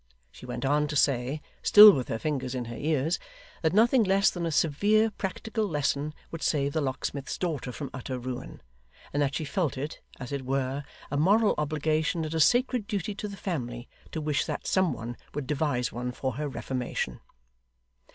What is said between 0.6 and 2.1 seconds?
on to say (still with